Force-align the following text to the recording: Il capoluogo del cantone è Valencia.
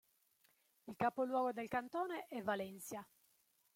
Il 0.87 0.95
capoluogo 0.95 1.51
del 1.51 1.67
cantone 1.67 2.25
è 2.27 2.41
Valencia. 2.41 3.07